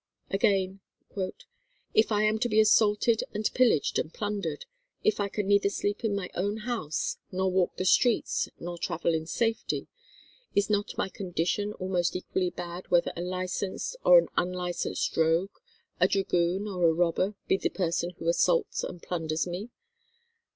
[0.31, 0.79] Again,
[1.93, 4.65] "If I am to be assaulted and pillaged and plundered,
[5.03, 9.13] if I can neither sleep in my own house, nor walk the streets, nor travel
[9.13, 9.85] in safety,
[10.55, 15.57] is not my condition almost equally bad whether a licensed or an unlicensed rogue,
[15.99, 19.69] a dragoon or a robber, be the person who assaults and plunders me?"